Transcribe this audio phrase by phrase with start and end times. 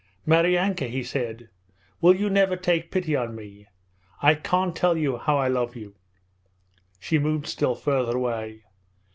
[0.25, 1.47] 'Maryanka!' he said.
[2.01, 3.67] 'Will you never take pity on me?
[4.19, 5.93] I can't tell you how I love you.'
[6.99, 8.63] She moved still farther away.